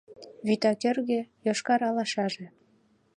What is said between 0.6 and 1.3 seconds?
кӧргӧ